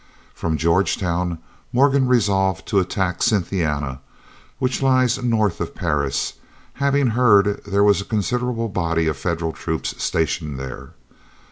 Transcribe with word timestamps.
From 0.33 0.57
Georgetown 0.57 1.37
Morgan 1.71 2.07
resolved 2.07 2.65
to 2.69 2.79
attack 2.79 3.21
Cynthiana, 3.21 4.01
which 4.57 4.81
lies 4.81 5.21
north 5.23 5.61
of 5.61 5.75
Paris, 5.75 6.33
having 6.73 7.05
heard 7.09 7.63
there 7.65 7.83
was 7.83 8.01
a 8.01 8.05
considerable 8.05 8.67
body 8.67 9.05
of 9.05 9.15
Federal 9.15 9.51
troops 9.53 9.93
stationed 10.03 10.57
there. 10.57 10.93